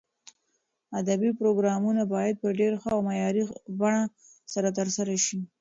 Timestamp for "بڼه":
3.79-4.01